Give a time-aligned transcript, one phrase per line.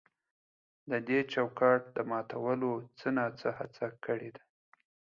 [0.89, 4.43] د دې چوکاټ د ماتولو څه نا څه هڅه کړې ده.